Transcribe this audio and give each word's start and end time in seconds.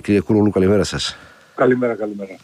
Κύριε 0.00 0.20
Κουρούλου, 0.20 0.50
καλημέρα 0.50 0.84
σας. 0.84 1.16
Καλημέρα, 1.54 1.94
καλημέρα. 1.94 2.36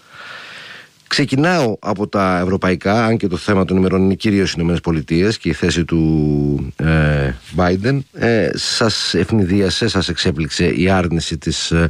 Ξεκινάω 1.14 1.76
από 1.80 2.08
τα 2.08 2.38
ευρωπαϊκά, 2.42 3.04
αν 3.04 3.16
και 3.16 3.26
το 3.26 3.36
θέμα 3.36 3.64
των 3.64 3.76
ημερών 3.76 4.02
είναι 4.02 4.14
κυρίως 4.14 4.52
οι 4.52 4.60
ΗΠΑ 4.60 5.32
και 5.40 5.48
η 5.48 5.52
θέση 5.52 5.84
του 5.84 6.72
ε, 6.76 7.32
Biden. 7.56 7.98
Ε, 8.12 8.50
σας 8.54 9.14
ευνηδίασε, 9.14 9.88
σας 9.88 10.08
εξέπληξε 10.08 10.66
η 10.66 10.90
άρνηση 10.90 11.38
της 11.38 11.70
ε, 11.70 11.88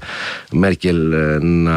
Μέρκελ 0.53 1.13
ε, 1.13 1.39
να 1.39 1.77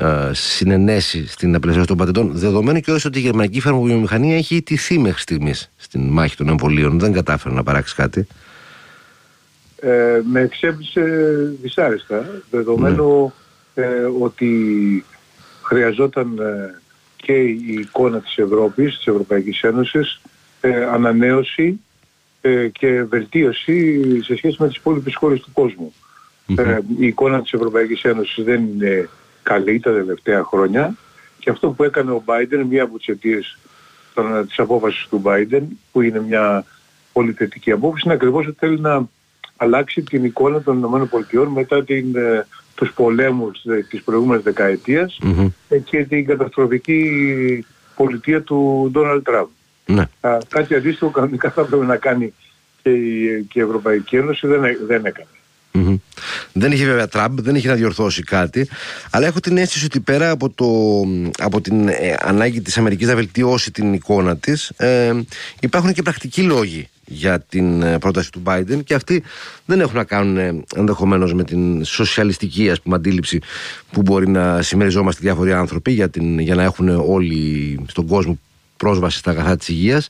ε, 0.00 0.30
συνενέσει 0.32 1.26
στην 1.28 1.54
απελευθέρωση 1.54 1.88
των 1.88 1.96
πατεντών, 1.96 2.30
δεδομένου 2.34 2.80
και 2.80 2.90
όσο 2.92 3.08
ότι 3.08 3.18
η 3.18 3.22
γερμανική 3.22 3.60
φαρμακοβιομηχανία 3.60 4.36
έχει 4.36 4.56
ιτηθεί 4.56 4.98
μέχρι 4.98 5.20
στιγμής 5.20 5.70
στην 5.76 6.00
μάχη 6.00 6.36
των 6.36 6.48
εμβολίων. 6.48 6.98
Δεν 6.98 7.12
κατάφερε 7.12 7.54
να 7.54 7.62
παράξει 7.62 7.94
κάτι. 7.94 8.26
Ε, 9.84 10.20
με 10.24 10.40
εξέπληξε 10.40 11.02
δυσάρεστα, 11.62 12.42
δεδομένου 12.50 13.32
ναι. 13.74 13.84
ότι 14.20 15.04
χρειαζόταν 15.62 16.38
ε, 16.38 16.80
και 17.16 17.32
η 17.32 17.72
εικόνα 17.80 18.20
της 18.20 18.38
Ευρώπης, 18.38 18.96
της 18.96 19.06
Ευρωπαϊκής 19.06 19.62
Ένωσης, 19.62 20.20
ε, 20.60 20.84
ανανέωση 20.84 21.80
ε, 22.40 22.68
και 22.68 23.02
βελτίωση 23.02 24.00
σε 24.22 24.36
σχέση 24.36 24.56
με 24.58 24.68
τις 24.68 24.76
υπόλοιπες 24.76 25.14
χώρες 25.14 25.40
του 25.40 25.52
κόσμου. 25.52 25.92
η 26.98 27.06
εικόνα 27.06 27.42
της 27.42 27.52
Ευρωπαϊκής 27.52 28.02
Ένωσης 28.02 28.44
δεν 28.44 28.64
είναι 28.64 29.08
καλή 29.42 29.80
τα 29.80 29.92
τελευταία 29.92 30.44
χρόνια 30.44 30.94
και 31.38 31.50
αυτό 31.50 31.70
που 31.70 31.84
έκανε 31.84 32.10
ο 32.10 32.22
Biden, 32.26 32.64
μία 32.68 32.82
από 32.82 32.98
τις 32.98 33.06
αιτίες 33.06 33.58
της 34.46 34.58
απόφασης 34.58 35.06
του 35.08 35.22
Biden, 35.24 35.62
που 35.92 36.00
είναι 36.00 36.20
μια 36.20 36.64
πολύ 37.12 37.32
θετική 37.32 37.70
απόφαση, 37.70 38.02
είναι 38.04 38.14
ακριβώς 38.14 38.46
ότι 38.46 38.56
θέλει 38.58 38.80
να 38.80 39.08
αλλάξει 39.56 40.02
την 40.02 40.24
εικόνα 40.24 40.62
των 40.62 40.78
ΗΠΑ 40.78 41.48
μετά 41.48 41.84
την 41.84 42.16
τους 42.74 42.92
πολέμους 42.92 43.62
της 43.88 44.02
προηγούμενης 44.02 44.44
και 45.84 46.04
την 46.04 46.26
καταστροφική 46.26 47.64
πολιτεία 47.96 48.42
του 48.42 48.88
Ντόναλτ 48.92 49.24
Τραμπ. 49.24 49.48
Ναι. 49.86 50.08
κάτι 50.48 50.74
αντίστοιχο 50.74 51.10
κανονικά 51.10 51.50
θα 51.50 51.64
πρέπει 51.64 51.86
να 51.86 51.96
κάνει 51.96 52.32
και 52.82 52.90
η, 52.90 53.42
και 53.42 53.58
η 53.58 53.62
Ευρωπαϊκή 53.62 54.16
Ένωση 54.16 54.46
δεν, 54.46 54.60
δεν 54.86 55.04
έκανε. 55.04 55.28
Δεν 56.52 56.72
είχε 56.72 56.84
βέβαια 56.84 57.08
Τραμπ, 57.08 57.40
δεν 57.40 57.54
είχε 57.54 57.68
να 57.68 57.74
διορθώσει 57.74 58.22
κάτι, 58.22 58.68
αλλά 59.10 59.26
έχω 59.26 59.40
την 59.40 59.56
αίσθηση 59.56 59.84
ότι 59.84 60.00
πέρα 60.00 60.30
από, 60.30 60.50
το, 60.50 60.66
από 61.38 61.60
την 61.60 61.88
ε, 61.88 62.14
ανάγκη 62.18 62.60
της 62.60 62.78
Αμερικής 62.78 63.08
να 63.08 63.14
βελτιώσει 63.14 63.70
την 63.70 63.92
εικόνα 63.92 64.36
της, 64.36 64.68
ε, 64.68 65.12
υπάρχουν 65.60 65.92
και 65.92 66.02
πρακτικοί 66.02 66.42
λόγοι 66.42 66.88
για 67.06 67.40
την 67.40 67.82
ε, 67.82 67.98
πρόταση 67.98 68.32
του 68.32 68.42
Biden 68.44 68.84
και 68.84 68.94
αυτοί 68.94 69.22
δεν 69.64 69.80
έχουν 69.80 69.96
να 69.96 70.04
κάνουν 70.04 70.36
ε, 70.36 70.64
ενδεχομένως 70.76 71.34
με 71.34 71.44
την 71.44 71.84
σοσιαλιστική 71.84 72.70
ας 72.70 72.80
πούμε, 72.80 72.96
αντίληψη 72.96 73.40
που 73.92 74.02
μπορεί 74.02 74.28
να 74.28 74.62
συμμεριζόμαστε 74.62 75.20
διάφοροι 75.22 75.52
άνθρωποι 75.52 75.92
για, 75.92 76.08
την, 76.08 76.38
για 76.38 76.54
να 76.54 76.62
έχουν 76.62 76.88
όλοι 76.88 77.80
στον 77.86 78.06
κόσμο 78.06 78.38
πρόσβαση 78.76 79.18
στα 79.18 79.30
αγαθά 79.30 79.56
της 79.56 79.68
υγείας 79.68 80.08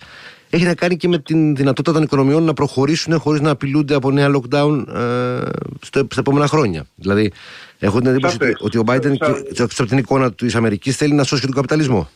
έχει 0.54 0.64
να 0.64 0.74
κάνει 0.74 0.96
και 0.96 1.08
με 1.08 1.18
την 1.18 1.56
δυνατότητα 1.56 1.92
των 1.92 2.02
οικονομιών 2.02 2.42
να 2.42 2.54
προχωρήσουν 2.54 3.18
χωρίς 3.18 3.40
να 3.40 3.50
απειλούνται 3.50 3.94
από 3.94 4.10
νέα 4.10 4.28
lockdown 4.34 4.84
ε, 4.88 5.40
στα 5.80 6.06
επόμενα 6.18 6.46
χρόνια. 6.46 6.86
Δηλαδή, 6.94 7.32
έχω 7.78 7.98
την 7.98 8.08
εντύπωση 8.08 8.36
ότι, 8.40 8.54
ότι, 8.60 8.78
ο 8.78 8.82
Biden, 8.86 9.14
από 9.58 9.86
την 9.86 9.98
εικόνα 9.98 10.32
της 10.32 10.54
Αμερικής, 10.54 10.96
θέλει 10.96 11.12
να 11.12 11.22
σώσει 11.22 11.40
και 11.40 11.46
τον 11.46 11.56
καπιταλισμό. 11.56 12.10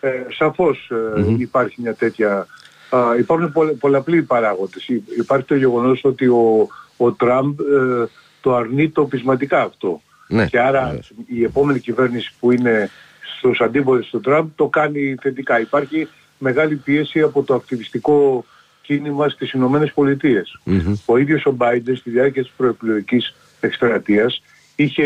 Ε, 0.00 0.10
σαφώς 0.36 0.90
υπάρχει 1.38 1.80
μια 1.80 1.94
τέτοια 1.94 2.46
α, 2.90 3.16
υπάρχουν 3.18 3.52
πολλαπλοί 3.78 4.22
παράγοντες. 4.22 4.88
Υπάρχει 5.18 5.46
το 5.46 5.54
γεγονός 5.54 6.00
ότι 6.04 6.26
ο, 6.26 6.68
ο 6.96 7.12
Τραμπ 7.12 7.60
ε, 7.60 8.06
το 8.40 8.54
αρνεί 8.54 8.90
το 8.90 9.04
πεισματικά 9.04 9.62
αυτό. 9.62 10.00
Ναι, 10.28 10.46
και 10.46 10.60
άρα 10.60 10.98
η 11.26 11.44
επόμενη 11.44 11.78
κυβέρνηση 11.78 12.32
που 12.40 12.50
είναι 12.50 12.90
στους 13.38 13.60
αντίποδες 13.60 14.06
του 14.06 14.20
Τραμπ 14.20 14.48
το 14.54 14.66
κάνει 14.66 15.14
θετικά. 15.20 15.60
Υπάρχει 15.60 16.08
μεγάλη 16.38 16.76
πίεση 16.76 17.20
από 17.20 17.42
το 17.42 17.54
ακτιβιστικό 17.54 18.44
κίνημα 18.82 19.28
στις 19.28 19.52
Ηνωμένες 19.52 19.92
Ο 21.04 21.16
ίδιος 21.16 21.46
ο 21.46 21.50
Μπάιντεν 21.50 21.96
στη 21.96 22.10
διάρκεια 22.10 22.42
της 22.42 22.52
προεκλογικής 22.56 23.34
εκστρατείας 23.60 24.42
είχε 24.76 25.04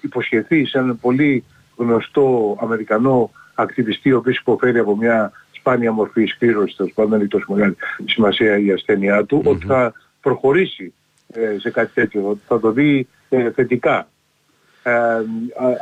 υποσχεθεί 0.00 0.66
σε 0.66 0.78
έναν 0.78 0.98
πολύ 1.00 1.44
γνωστό 1.76 2.56
Αμερικανό 2.60 3.30
ακτιβιστή 3.54 4.12
ο 4.12 4.16
οποίος 4.16 4.38
υποφέρει 4.38 4.78
από 4.78 4.96
μια 4.96 5.32
σπάνια 5.60 5.92
μορφή 5.92 6.26
σκλήρωση, 6.26 6.76
τέλος 6.76 6.92
πάντων 6.92 7.10
δεν 7.10 7.20
έχει 7.20 7.28
τόσο 7.28 7.44
μεγάλη 7.48 7.76
σημασία 8.04 8.58
η 8.58 8.72
ασθένειά 8.72 9.24
του, 9.24 9.42
ότι 9.44 9.66
θα 9.66 9.92
προχωρήσει 10.20 10.92
ε, 11.32 11.58
σε 11.58 11.70
κάτι 11.70 11.92
τέτοιο, 11.94 12.28
ότι 12.28 12.40
θα 12.46 12.60
το 12.60 12.72
δει 12.72 13.08
ε, 13.28 13.50
θετικά. 13.50 14.08
Ε, 14.82 14.92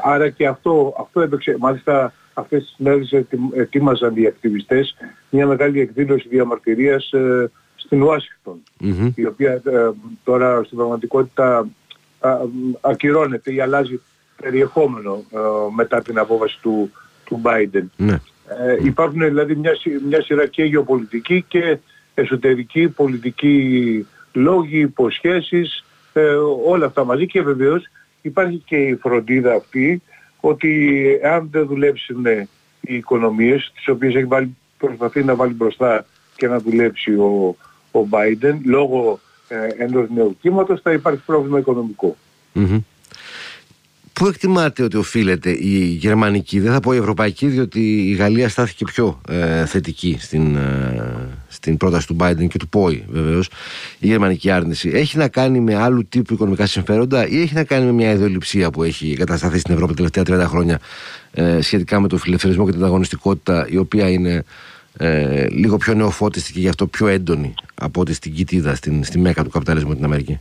άρα 0.05 0.31
και 0.31 0.47
αυτό, 0.47 0.94
αυτό 0.99 1.21
έπαιξε, 1.21 1.56
μάλιστα 1.59 2.12
αυτές 2.34 2.62
τις 2.62 2.75
μέρες 2.78 3.12
ετοίμαζαν 3.55 4.16
οι 4.16 4.27
ακτιβιστές 4.27 4.97
μια 5.31 5.47
μεγάλη 5.47 5.81
εκδήλωση 5.81 6.28
διαμαρτυρίας 6.28 7.12
ε, 7.12 7.50
στην 7.77 8.03
ουασιγκτον 8.03 8.62
η 9.15 9.27
οποία 9.27 9.62
τώρα 10.25 10.62
στην 10.65 10.77
πραγματικότητα 10.77 11.69
ακυρώνεται 12.81 13.53
ή 13.53 13.60
αλλάζει 13.60 14.00
περιεχόμενο 14.43 15.25
μετά 15.77 16.03
την 16.03 16.19
απόφαση 16.19 16.59
του, 16.62 16.91
του 17.25 17.41
Biden. 17.45 17.84
Ναι. 17.97 18.21
Ε, 18.48 18.76
υπάρχουν 18.84 19.20
δηλαδή 19.20 19.54
μια, 19.54 19.72
μια 20.09 20.22
σειρά 20.22 20.47
και 20.47 20.62
γεωπολιτική 20.62 21.44
και 21.48 21.78
εσωτερική 22.14 22.88
πολιτική 22.88 24.06
λόγοι, 24.32 24.78
υποσχέσεις, 24.78 25.84
ε, 26.12 26.22
όλα 26.66 26.86
αυτά 26.86 27.04
μαζί. 27.04 27.26
Και 27.26 27.42
βεβαίως 27.42 27.84
υπάρχει 28.22 28.62
και 28.66 28.76
η 28.76 28.97
φροντίδα 28.97 29.54
αυτή 29.54 30.03
ότι 30.41 31.04
αν 31.25 31.48
δεν 31.50 31.66
δουλέψουν 31.66 32.26
οι 32.81 32.94
οικονομίες 32.94 33.72
τις 33.75 33.88
οποίες 33.88 34.14
έχει 34.14 34.25
βάλει, 34.25 34.56
προσπαθεί 34.78 35.25
να 35.25 35.34
βάλει 35.34 35.53
μπροστά 35.53 36.06
και 36.36 36.48
να 36.48 36.59
δουλέψει 36.59 37.12
ο, 37.12 37.56
ο 37.92 38.06
Biden 38.10 38.59
λόγω 38.65 39.20
ε, 39.48 39.84
ενός 39.84 40.09
νέου 40.15 40.36
κύματος 40.41 40.80
θα 40.80 40.92
υπάρχει 40.92 41.22
πρόβλημα 41.26 41.59
Πού 44.18 44.26
εκτιμάτε 44.26 44.82
ότι 44.82 44.96
οφείλεται 44.96 45.50
η 45.50 45.84
γερμανική, 45.84 46.60
δεν 46.60 46.72
θα 46.72 46.80
πω 46.80 46.92
η 46.92 46.96
ευρωπαϊκή, 46.96 47.46
διότι 47.46 47.80
η 48.10 48.12
Γαλλία 48.12 48.48
στάθηκε 48.48 48.84
πιο 48.84 49.20
ε, 49.28 49.66
θετική 49.66 50.16
στην, 50.20 50.56
ε, 50.56 51.28
στην 51.48 51.76
πρόταση 51.76 52.06
του 52.06 52.16
Biden 52.20 52.46
και 52.48 52.58
του 52.58 52.68
ΠΟΗ 52.68 53.04
βεβαίως. 53.08 53.48
Η 53.98 54.06
γερμανική 54.06 54.50
άρνηση 54.50 54.90
έχει 54.94 55.16
να 55.16 55.28
κάνει 55.28 55.60
με 55.60 55.74
άλλου 55.74 56.06
τύπου 56.08 56.34
οικονομικά 56.34 56.66
συμφέροντα 56.66 57.28
ή 57.28 57.40
έχει 57.40 57.54
να 57.54 57.64
κάνει 57.64 57.84
με 57.84 57.92
μια 57.92 58.12
ιδεολειψία 58.12 58.70
που 58.70 58.82
έχει 58.82 59.14
κατασταθεί 59.14 59.58
στην 59.58 59.74
Ευρώπη 59.74 59.94
τα 59.94 60.10
τελευταία 60.10 60.46
30 60.46 60.48
χρόνια 60.48 60.80
ε, 61.32 61.60
σχετικά 61.60 62.00
με 62.00 62.08
το 62.08 62.16
φιλελευθερισμό 62.16 62.64
και 62.64 62.70
την 62.70 62.80
ανταγωνιστικότητα, 62.80 63.66
η 63.70 63.76
οποία 63.76 64.10
είναι 64.10 64.44
ε, 64.96 65.46
λίγο 65.48 65.76
πιο 65.76 65.94
νεοφώτιστη 65.94 66.52
και 66.52 66.60
γι' 66.60 66.68
αυτό 66.68 66.86
πιο 66.86 67.06
έντονη 67.06 67.54
από 67.74 68.00
ό,τι 68.00 68.12
στην 68.12 68.34
κοιτίδα, 68.34 68.74
στην, 68.74 69.04
στη 69.04 69.18
μέκα 69.18 69.44
του 69.44 69.50
καπιταλισμού 69.50 69.94
την 69.94 70.04
Αμερική 70.04 70.40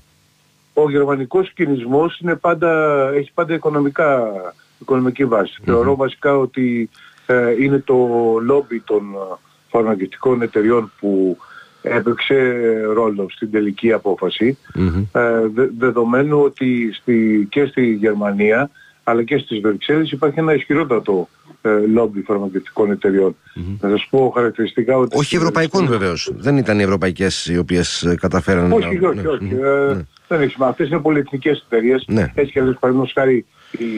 ο 0.84 0.90
γερμανικός 0.90 1.54
κινησμός 1.54 2.20
είναι 2.20 2.36
πάντα, 2.36 2.72
έχει 3.14 3.32
πάντα 3.34 3.54
οικονομικά, 3.54 4.32
οικονομική 4.80 5.28
Θεωρώ 5.64 5.96
βασικά 5.96 6.38
ότι 6.38 6.90
ε, 7.26 7.64
είναι 7.64 7.80
το 7.80 7.96
λόμπι 8.42 8.80
των 8.80 9.14
ε, 9.14 9.36
φαρμακευτικών 9.70 10.42
εταιριών 10.42 10.92
που 11.00 11.38
έπαιξε 11.82 12.60
ρόλο 12.94 13.28
στην 13.30 13.52
τελική 13.52 13.92
ε, 15.12 15.22
δεδομένου 15.78 16.40
ότι 16.40 16.94
στη, 16.94 17.48
και 17.50 17.66
στη 17.66 17.94
Γερμανία 17.94 18.70
αλλά 19.04 19.24
και 19.24 19.38
στις 19.38 19.60
Βερξέλλες 19.60 20.12
υπάρχει 20.12 20.40
ένα 20.40 20.54
ισχυρότατο 20.54 21.28
ε, 21.37 21.37
λόμπι 21.94 22.22
φαρμακευτικών 22.22 22.92
εταιριών. 22.92 23.36
Mm-hmm. 23.36 23.78
Να 23.82 23.90
σας 23.90 24.08
πω 24.10 24.32
χαρακτηριστικά 24.36 24.98
ότι... 24.98 25.18
Όχι 25.18 25.36
ευρωπαϊκών 25.36 25.88
βεβαίως. 25.88 26.32
Δεν 26.36 26.58
ήταν 26.58 26.80
οι 26.80 26.84
ευρωπαϊκές 26.84 27.46
οι 27.46 27.58
οποίες 27.58 28.16
καταφέραν... 28.20 28.72
Όχι, 28.72 28.88
όχι, 28.88 29.06
όχι. 29.06 29.28
όχι. 29.28 29.58
Ε, 29.62 29.94
ναι. 29.94 30.06
Δεν 30.28 30.42
έχει 30.42 30.52
σημασία. 30.52 30.68
Αυτές 30.68 30.90
είναι 30.90 31.00
πολυεθνικές 31.00 31.66
εταιρείες. 31.66 32.04
Ναι. 32.08 32.32
Έτσι 32.36 32.52
και 32.52 32.60
αλλιώς 32.60 32.78
παραδείγματος 32.80 33.14
χάρη 33.14 33.46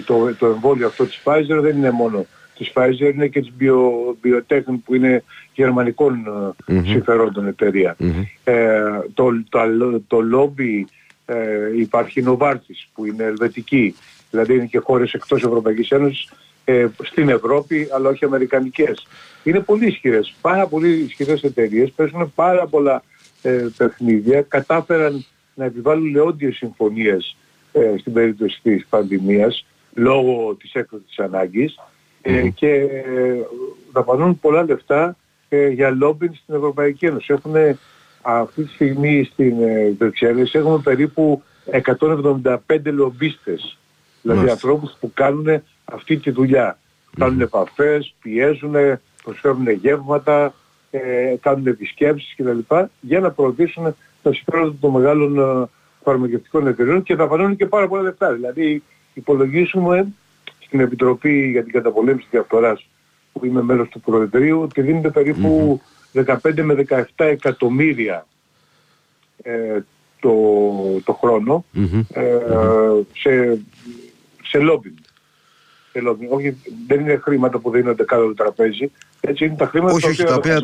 το, 0.05 0.35
το 0.39 0.45
εμβόλιο 0.45 0.87
αυτό 0.87 1.05
της 1.05 1.21
Pfizer 1.23 1.59
δεν 1.61 1.77
είναι 1.77 1.91
μόνο 1.91 2.25
της 2.57 2.71
Pfizer, 2.73 3.13
είναι 3.13 3.27
και 3.27 3.39
της 3.39 3.51
Bio, 3.59 3.75
Biotech 4.23 4.61
που 4.85 4.95
είναι 4.95 5.23
γερμανικών 5.53 6.23
mm-hmm. 6.67 6.81
συμφερόντων 6.85 7.47
εταιρεία. 7.47 7.95
Mm-hmm. 7.99 8.23
Ε, 8.43 8.79
το, 9.13 9.43
το, 9.49 9.59
το 10.07 10.21
λόμπι 10.21 10.87
ε, 11.25 11.35
υπάρχει 11.77 12.23
Novartis 12.27 12.87
που 12.93 13.05
είναι 13.05 13.23
ελβετική. 13.23 13.95
Δηλαδή 14.29 14.53
είναι 14.53 14.65
και 14.65 14.79
χώρες 14.79 15.13
εκτός 15.13 15.43
Ευρωπαϊκής 15.43 15.89
Ένωσης 15.89 16.31
ε, 16.69 16.87
στην 17.03 17.29
Ευρώπη 17.29 17.87
αλλά 17.91 18.09
όχι 18.09 18.25
αμερικανικές. 18.25 19.07
Είναι 19.43 19.59
πολύ 19.59 19.87
ισχυρές, 19.87 20.33
πάρα 20.41 20.67
πολύ 20.67 20.89
ισχυρές 20.89 21.43
εταιρείες, 21.43 21.91
παίζουν 21.91 22.31
πάρα 22.35 22.67
πολλά 22.67 23.03
ε, 23.41 23.67
παιχνίδια, 23.77 24.41
κατάφεραν 24.41 25.25
να 25.53 25.65
επιβάλλουν 25.65 26.11
λεόντιες 26.11 26.55
συμφωνίες 26.55 27.35
ε, 27.71 27.93
στην 27.99 28.13
περίπτωση 28.13 28.59
της 28.63 28.85
πανδημίας 28.89 29.65
λόγω 29.93 30.55
της 30.55 30.73
έκτακτης 30.73 31.19
ανάγκης 31.19 31.79
ε, 32.21 32.49
και 32.49 32.69
ε, 32.69 33.35
δαπανούν 33.91 34.39
πολλά 34.39 34.63
λεφτά 34.63 35.15
ε, 35.49 35.67
για 35.67 35.89
λόμπιν 35.89 36.33
στην 36.33 36.55
Ευρωπαϊκή 36.55 37.05
Ένωση. 37.05 37.33
Έχουν 37.33 37.55
αυτή 38.21 38.63
τη 38.63 38.73
στιγμή 38.73 39.29
στην 39.31 39.61
ε, 39.63 39.95
έχουμε 40.51 40.79
περίπου 40.83 41.43
175 41.71 42.57
λομπίστες. 42.83 43.77
Δηλαδή 44.21 44.49
ανθρώπους 44.49 44.97
που 44.99 45.11
κάνουν 45.13 45.63
αυτή 45.91 46.17
τη 46.17 46.31
δουλειά. 46.31 46.79
Κάνουν 47.17 47.41
επαφές, 47.41 48.15
πιέζουν, 48.21 48.75
προσφέρουν 49.23 49.69
γεύματα, 49.69 50.53
ε, 50.91 51.35
κάνουν 51.41 51.67
επισκέψεις 51.67 52.35
κτλ. 52.37 52.75
για 52.99 53.19
να 53.19 53.31
προωθήσουν 53.31 53.95
τα 54.21 54.33
συμφέροντα 54.33 54.75
των 54.79 54.91
μεγάλων 54.91 55.39
ε, 55.39 55.67
φαρμακευτικών 56.03 56.67
εταιρεών 56.67 57.03
και 57.03 57.15
δαπανώνουν 57.15 57.55
και 57.55 57.65
πάρα 57.65 57.87
πολλά 57.87 58.01
λεφτά. 58.01 58.33
Δηλαδή 58.33 58.83
υπολογίσουμε 59.13 60.07
στην 60.59 60.79
Επιτροπή 60.79 61.49
για 61.49 61.63
την 61.63 61.71
Καταπολέμηση 61.71 62.23
της 62.23 62.31
Διαφθοράς 62.31 62.87
που 63.33 63.45
είμαι 63.45 63.61
μέλος 63.61 63.89
του 63.89 63.99
Προεδρείου 63.99 64.61
ότι 64.61 64.81
δίνεται 64.81 65.09
περίπου 65.09 65.81
15 66.13 66.61
με 66.61 66.85
17 66.89 67.03
εκατομμύρια 67.15 68.27
ε, 69.41 69.79
το, 70.19 70.33
το 71.03 71.13
χρόνο 71.13 71.65
ε, 72.13 72.37
σε, 73.13 73.59
σε 74.43 74.59
λόμπινγκ. 74.59 74.95
Όχι, 76.29 76.57
δεν 76.87 76.99
είναι 76.99 77.19
χρήματα 77.23 77.59
που 77.59 77.71
δίνονται 77.71 78.03
κάτω 78.03 78.25
το 78.25 78.33
τραπέζι. 78.33 78.91
Έτσι 79.21 79.45
είναι 79.45 79.55
τα 79.55 79.65
χρήματα 79.65 79.93
όχι, 79.93 80.07
όχι, 80.07 80.23
τα 80.23 80.33
οποία 80.33 80.61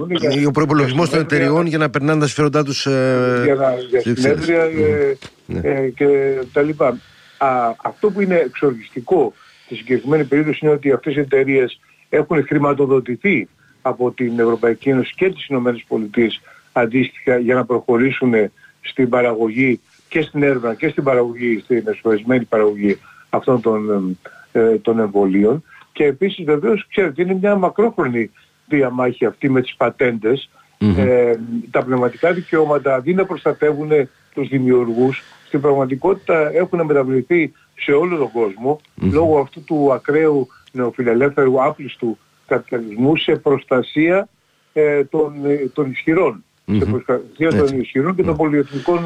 ο 0.48 0.52
προπολογισμό 0.52 1.08
των 1.08 1.20
εταιριών 1.20 1.66
για 1.66 1.78
να 1.78 1.90
περνάνε 1.90 2.20
τα 2.20 2.26
συμφέροντά 2.26 2.64
τους. 2.64 2.86
Ε, 2.86 3.42
για, 3.44 3.56
να, 3.56 3.74
για 3.90 4.02
συνέδρια 4.02 4.62
ε, 4.64 5.18
ναι. 5.46 5.60
ε, 5.64 5.90
και 5.90 6.40
τα 6.54 6.62
λοιπά. 6.62 6.98
Α, 7.38 7.48
αυτό 7.84 8.12
που 8.12 8.22
είναι 8.22 8.36
εξοργιστικό 8.36 9.34
στη 9.66 9.76
συγκεκριμένη 9.76 10.24
περίπτωση 10.24 10.60
είναι 10.62 10.74
ότι 10.74 10.92
αυτές 10.92 11.16
οι 11.16 11.20
εταιρείες 11.20 11.80
έχουν 12.10 12.46
χρηματοδοτηθεί 12.46 13.48
από 13.82 14.12
την 14.12 14.40
Ευρωπαϊκή 14.40 14.90
Ένωση 14.90 15.14
και 15.16 15.30
τις 15.30 15.48
Ηνωμένες 15.48 15.84
Πολιτείες 15.88 16.42
αντίστοιχα 16.72 17.38
για 17.38 17.56
να 17.56 17.66
προχωρήσουν 17.66 18.34
στην 18.82 19.10
παραγωγή 19.10 19.80
και 20.10 20.22
στην 20.22 20.44
έρευνα 20.44 20.74
και 20.74 20.90
στην 20.90 21.04
παραγωγή, 21.04 21.60
στην 21.64 21.84
εσφαλισμένη 21.88 22.46
παραγωγή 22.46 22.98
αυτών 23.30 23.62
των, 23.62 24.18
ε, 24.56 24.78
των 24.78 25.00
εμβολίων. 25.00 25.64
Και 25.92 26.04
επίσης 26.04 26.46
βεβαίως 26.46 26.88
ξέρετε 26.90 27.22
είναι 27.22 27.38
μια 27.42 27.56
μακρόχρονη 27.56 28.32
διαμάχη 28.68 29.26
αυτή 29.26 29.50
με 29.50 29.62
τις 29.62 29.76
πατεντες 29.76 30.50
Ε, 30.98 31.36
τα 31.72 31.84
πνευματικά 31.84 32.34
δικαιώματα 32.34 32.96
αντί 32.96 33.14
να 33.14 33.26
προστατεύουν 33.26 33.90
τους 34.34 34.48
δημιουργούς 34.48 35.24
στην 35.48 35.62
πραγματικότητα 35.62 36.52
έχουν 36.54 36.82
μεταβληθεί 36.86 37.52
σε 37.76 37.92
όλο 37.92 38.18
τον 38.18 38.32
κοσμο 38.32 38.80
λόγω 38.96 39.40
αυτού 39.40 39.64
του 39.64 39.94
ακραίου 39.94 40.48
νεοφιλελεύθερου 40.72 41.64
άπλιστου 41.64 42.18
καπιταλισμού 42.48 43.18
σε 43.18 43.36
προστασία 43.36 44.28
ε, 44.74 45.04
των, 45.04 45.46
ε, 45.46 45.56
των 45.74 45.92
ισχυρών. 45.92 46.44
Mm-hmm. 46.68 46.78
Σε 46.78 46.86
προστασία 46.86 47.66
των 47.66 47.80
ισχυρών 47.80 48.16
και 48.16 48.24
των 48.24 48.36
πολυεθνικών 48.36 49.00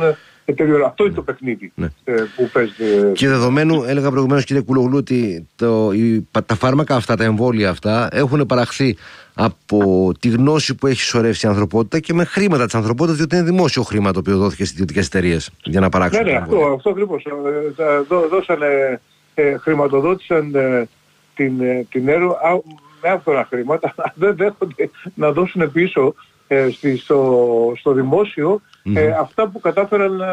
ε, 0.50 0.51
εταιρείων. 0.51 0.84
Αυτό 0.84 1.06
είναι 1.06 1.13
το 1.13 1.22
παιχνίδι 1.22 1.72
ναι. 1.75 1.88
ε, 2.04 2.13
που 2.36 2.50
παίζεται. 2.54 3.12
Και 3.13 3.28
δεδομένου, 3.28 3.84
έλεγα 3.84 4.10
προηγουμένως 4.10 4.44
κύριε 4.44 4.62
Κουλογλού, 4.62 4.98
ότι 4.98 5.48
το, 5.56 5.92
η, 5.92 6.28
τα 6.46 6.56
φάρμακα 6.56 6.96
αυτά, 6.96 7.16
τα 7.16 7.24
εμβόλια 7.24 7.69
αυτά 7.69 8.07
έχουν 8.12 8.46
παραχθεί 8.46 8.98
από 9.34 10.12
τη 10.19 10.30
γνώση 10.30 10.75
που 10.75 10.88
έχει 10.88 11.01
σωρεύσει 11.01 11.46
η 11.46 11.50
ανθρωπότητα 11.50 12.00
και 12.00 12.13
με 12.13 12.24
χρήματα 12.24 12.66
της 12.66 12.75
ανθρωπότητας, 12.75 13.18
διότι 13.18 13.36
είναι 13.36 13.46
δημόσιο 13.46 13.84
χρήμα 13.84 14.12
το 14.12 14.19
οποίο 14.19 14.38
δόθηκε 14.38 14.63
στις 14.63 14.74
ιδιωτικές 14.74 15.06
εταιρείες 15.06 15.51
για 15.63 15.80
να 15.80 15.90
παράξουν. 15.90 16.24
Ναι, 16.24 16.31
ναι, 16.31 16.38
αυτό, 16.38 16.74
αυτό 16.75 16.90
ακριβώς. 16.90 17.25
δώσανε, 18.30 19.01
ε, 19.34 19.57
χρηματοδότησαν 19.57 20.56
ε, 20.56 20.88
την, 21.36 21.62
ε, 21.62 21.86
την 21.90 22.07
έργο 22.07 22.38
με 23.01 23.10
άφθονα 23.10 23.46
χρήματα, 23.50 23.96
δεν 24.22 24.36
δέχονται 24.36 24.90
να 25.13 25.31
δώσουν 25.31 25.72
πίσω 25.72 26.13
ε, 26.48 26.69
στη, 26.72 26.98
στο, 26.98 27.74
στο 27.78 27.92
δημόσιο 27.92 28.62
ε, 28.83 29.07
αυτά 29.07 29.47
που 29.47 29.59
κατάφεραν 29.59 30.15
να, 30.15 30.27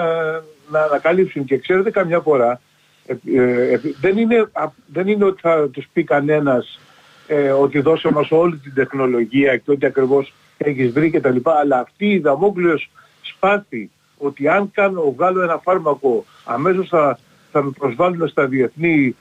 να 0.71 0.81
ανακαλύψουν. 0.81 1.45
Και 1.45 1.59
ξέρετε 1.59 1.91
καμιά 1.91 2.21
φορά 2.21 2.61
ε, 3.07 3.79
δεν, 4.01 4.19
είναι, 4.19 4.51
δεν 4.87 5.09
είναι 5.09 5.25
ότι 5.25 5.41
θα 5.41 5.69
τους 5.69 5.87
πει 5.93 6.05
κανένας 6.05 6.81
ότι 7.61 7.81
δώσε 7.81 8.13
μας 8.13 8.31
όλη 8.31 8.57
την 8.57 8.75
τεχνολογία 8.75 9.57
και 9.57 9.71
ότι 9.71 9.87
ακριβώς 9.87 10.33
έχεις 10.57 10.93
βρει 10.93 11.11
και 11.11 11.21
τα 11.21 11.31
λοιπά, 11.31 11.55
αλλά 11.55 11.79
αυτή 11.79 12.07
η 12.07 12.19
δαμόκλειος 12.19 12.91
σπάθη 13.21 13.91
ότι 14.19 14.49
αν 14.49 14.71
κάνω, 14.71 15.13
βγάλω 15.17 15.43
ένα 15.43 15.59
φάρμακο 15.59 16.25
αμέσως 16.45 16.89
θα, 16.89 17.19
θα 17.53 17.63
με 17.63 17.71
προσβάλλουν 17.79 18.29
στα 18.29 18.47
διεθνή 18.47 19.17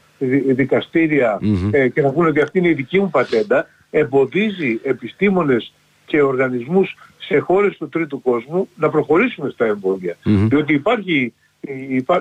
δικαστηρια 0.47 1.39
ε, 1.71 1.87
και 1.87 2.01
να 2.01 2.11
πούνε 2.11 2.29
ότι 2.29 2.41
αυτή 2.41 2.57
είναι 2.57 2.67
η 2.67 2.73
δική 2.73 2.99
μου 2.99 3.09
πατέντα, 3.09 3.67
εμποδίζει 3.91 4.79
επιστήμονες 4.83 5.73
και 6.05 6.21
οργανισμούς 6.21 6.95
σε 7.17 7.37
χώρες 7.37 7.77
του 7.77 7.89
τρίτου 7.89 8.21
κόσμου 8.21 8.67
να 8.75 8.89
προχωρήσουν 8.89 9.51
στα 9.51 9.65
εμβόλια. 9.65 10.17
Διότι 10.23 10.73
υπάρχει, 10.73 11.33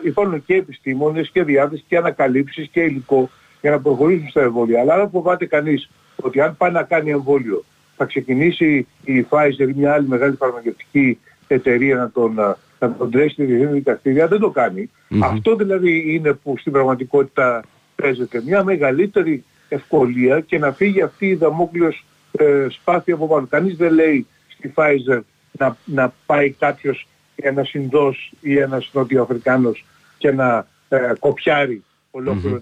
υπάρχουν 0.02 0.44
και 0.44 0.54
επιστήμονες 0.54 1.31
και 1.32 1.42
διάθεση 1.42 1.84
και 1.88 1.96
ανακαλύψεις 1.96 2.69
και 2.69 2.81
υλικό 2.81 3.31
για 3.60 3.70
να 3.70 3.81
προχωρήσουν 3.81 4.28
στα 4.28 4.42
εμβόλια. 4.42 4.81
Αλλά 4.81 4.94
αν 4.94 5.10
φοβάται 5.10 5.46
κανείς 5.46 5.90
ότι 6.16 6.40
αν 6.40 6.56
πάει 6.56 6.70
να 6.70 6.82
κάνει 6.82 7.10
εμβόλιο 7.10 7.64
θα 7.96 8.04
ξεκινήσει 8.04 8.86
η 9.04 9.26
Pfizer 9.31 9.69
ή 9.69 9.72
μια 9.76 9.92
άλλη 9.92 10.08
μεγάλη 10.08 10.37
φαρμακευτική 10.37 11.19
εταιρεία 11.46 11.96
να 11.96 12.10
τον, 12.10 12.34
να 12.78 12.94
τον 12.98 13.10
τρέχει 13.10 13.30
στη 13.30 13.44
διεθνή 13.44 13.72
δικαστήρια, 13.72 14.26
δεν 14.26 14.40
το 14.40 14.50
κάνει. 14.50 14.90
Αυτό 15.22 15.56
δηλαδή 15.56 16.14
είναι 16.14 16.32
που 16.32 16.54
στην 16.58 16.72
πραγματικότητα 16.72 17.62
παίζεται 17.94 18.42
μια 18.46 18.64
μεγαλύτερη 18.64 19.44
ευκολία 19.69 20.40
και 20.40 20.58
να 20.58 20.72
φύγει 20.72 21.02
αυτή 21.02 21.26
η 21.26 21.34
δαμόκλειος 21.34 22.04
ε, 22.38 22.66
σπάθη 22.70 23.12
από 23.12 23.26
πάνω. 23.26 23.46
Κανείς 23.50 23.76
δεν 23.76 23.92
λέει 23.92 24.26
στη 24.48 24.72
Pfizer 24.76 25.20
να, 25.52 25.76
να 25.84 26.12
πάει 26.26 26.50
κάποιος 26.50 27.08
ένας 27.36 27.72
Ινδός 27.72 28.32
ή 28.40 28.58
ένας 28.58 28.90
Νοτιοαφρικάνος 28.92 29.84
και 30.19 30.32
να 30.32 30.66
ε, 30.88 31.12
κοπιάρει 31.19 31.84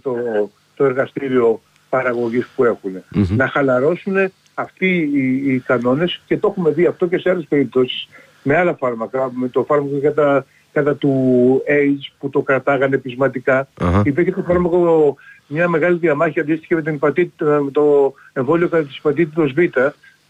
το, 0.03 0.17
το 0.75 0.85
εργαστήριο 0.85 1.61
παραγωγής 1.89 2.47
που 2.57 2.65
έχουν. 2.65 2.93
Να 3.37 3.49
χαλαρώσουν 3.49 4.17
αυτοί 4.55 5.11
οι, 5.13 5.53
οι 5.53 5.59
κανόνες 5.59 6.21
και 6.27 6.39
το 6.39 6.49
έχουμε 6.49 6.71
δει 6.71 6.87
αυτό 6.87 7.07
και 7.07 7.19
σε 7.19 7.31
άλλες 7.31 7.47
περιπτώσεις 7.49 8.09
με 8.43 8.57
άλλα 8.57 8.77
φάρμακα, 8.77 9.31
με 9.35 9.49
το 9.49 9.65
φάρμακο 9.65 10.01
κατά, 10.01 10.47
κατά 10.73 10.95
του 10.95 11.13
AIDS 11.69 12.13
που 12.19 12.31
το 12.31 12.41
κρατάγανε 12.41 12.99
πεισματικά. 12.99 13.69
Uh-huh. 13.81 14.03
Υπήρχε 14.05 14.31
το 14.31 14.43
φάρμακο 14.43 15.17
μια 15.53 15.69
μεγάλη 15.69 15.99
διαμάχη 15.99 16.41
αντίστοιχη 16.41 16.75
με, 16.75 16.83
την 16.83 16.99
με 17.39 17.71
το 17.73 18.15
εμβόλιο 18.33 18.69
κατά 18.69 18.85
της 18.85 18.97
υπατήτητος 18.97 19.53
Β 19.53 19.59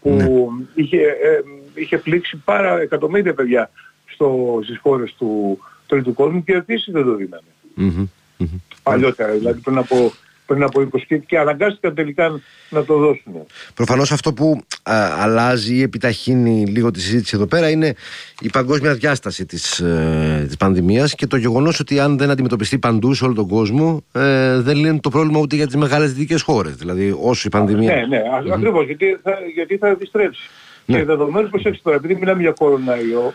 που 0.01 0.09
ναι. 0.09 0.25
είχε, 0.73 0.97
ε, 0.97 1.41
είχε 1.73 1.97
πλήξει 1.97 2.37
πάρα 2.45 2.79
εκατομμύρια 2.81 3.33
παιδιά 3.33 3.69
στο, 4.05 4.59
στις 4.63 4.77
χώρες 4.77 5.15
του 5.17 5.59
τρίτου 5.87 6.13
κόσμου 6.13 6.43
και 6.43 6.53
επίσης 6.53 6.93
δεν 6.93 7.03
το 7.03 7.15
δίνανε. 7.15 7.43
Mm-hmm. 7.77 8.45
Παλιότερα, 8.83 9.31
δηλαδή 9.33 9.59
πριν 9.59 9.77
από 9.77 10.13
πριν 10.45 10.63
από 10.63 10.81
20 10.81 11.01
και, 11.07 11.17
και 11.17 11.39
αναγκάστηκαν 11.39 11.95
τελικά 11.95 12.41
να 12.69 12.85
το 12.85 12.97
δώσουν. 12.97 13.33
Προφανώς 13.73 14.11
αυτό 14.11 14.33
που 14.33 14.61
α, 14.83 14.93
αλλάζει 15.19 15.75
ή 15.75 15.81
επιταχύνει 15.81 16.65
λίγο 16.65 16.91
τη 16.91 17.01
συζήτηση 17.01 17.35
εδώ 17.35 17.45
πέρα 17.45 17.69
είναι 17.69 17.93
η 18.39 18.49
παγκόσμια 18.49 18.93
διάσταση 18.93 19.45
της, 19.45 19.79
ε, 19.79 20.43
της 20.47 20.57
πανδημίας 20.57 21.15
και 21.15 21.27
το 21.27 21.37
γεγονός 21.37 21.79
ότι 21.79 21.99
αν 21.99 22.17
δεν 22.17 22.29
αντιμετωπιστεί 22.29 22.77
παντού 22.77 23.13
σε 23.13 23.25
όλο 23.25 23.33
τον 23.33 23.47
κόσμο 23.47 24.03
ε, 24.11 24.59
δεν 24.59 24.75
λύνει 24.75 24.99
το 24.99 25.09
πρόβλημα 25.09 25.39
ούτε 25.39 25.55
για 25.55 25.65
τις 25.65 25.75
μεγάλες 25.75 26.13
δυτικές 26.13 26.41
χώρες. 26.41 26.75
Δηλαδή 26.75 27.15
όσο 27.21 27.47
η 27.47 27.51
πανδημία... 27.51 27.95
Ναι, 27.95 28.05
ναι, 28.05 28.21
mm-hmm. 28.21 28.51
ακριβώς, 28.53 28.85
γιατί 28.85 29.19
θα, 29.23 29.37
γιατί 29.53 29.77
θα 29.77 29.87
επιστρέψει. 29.87 30.49
Ναι. 30.85 30.97
Και 30.97 31.03
δεδομένως 31.03 31.49
προσέξτε 31.49 31.81
τώρα, 31.83 31.95
επειδή 31.95 32.15
μιλάμε 32.15 32.41
για 32.41 32.51
κοροναϊό, 32.51 33.33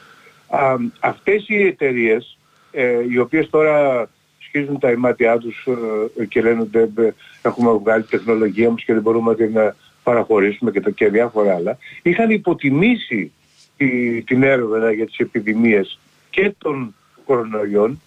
αυτές 1.01 1.45
οι 1.49 1.67
εταιρείες 1.67 2.39
ε, 2.71 3.05
οι 3.11 3.19
οποίες 3.19 3.51
τώρα 3.51 4.09
σκίζουν 4.49 4.79
τα 4.79 4.91
ημάτια 4.91 5.39
τους 5.39 5.67
ε, 6.19 6.25
και 6.25 6.43
λένε 6.43 6.61
ότι 6.61 7.15
έχουμε 7.43 7.73
βγάλει 7.73 8.03
τεχνολογία 8.03 8.71
μας 8.71 8.85
και 8.85 8.93
δεν 8.93 9.03
μπορούμε 9.03 9.31
να 9.31 9.37
την 9.37 9.57
ε, 9.57 9.75
παραχωρήσουμε 10.03 10.71
και, 10.71 10.81
και 10.95 11.09
διάφορα 11.09 11.55
άλλα, 11.55 11.79
είχαν 12.03 12.31
υποτιμήσει 12.31 13.33
την 14.25 14.43
έρευνα 14.43 14.93
για 14.93 15.07
τις 15.07 15.19
επιδημίες 15.19 15.99
και 16.31 16.55
των 16.59 16.95
κορονοϊών 17.25 18.01